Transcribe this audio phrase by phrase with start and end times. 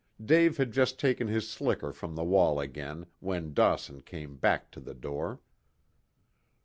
[0.25, 4.79] Dave had just taken his slicker from the wall again when Dawson came back to
[4.79, 5.41] the door.